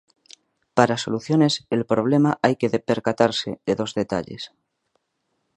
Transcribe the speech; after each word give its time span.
Para 0.73 0.97
soluciones 0.97 1.67
el 1.69 1.85
problema 1.85 2.39
hay 2.41 2.55
que 2.55 2.69
percatarse 2.71 3.61
de 3.67 3.75
dos 3.75 3.93
detalles. 3.93 4.51